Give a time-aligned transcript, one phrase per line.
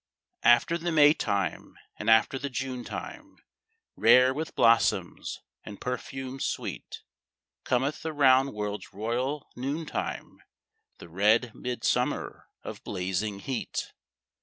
[0.41, 3.37] After the May time, and after the June time
[3.95, 7.03] Rare with blossoms and perfumes sweet,
[7.65, 10.41] Cometh the round world's royal noon time,
[10.97, 13.93] The red midsummer of blazing heat.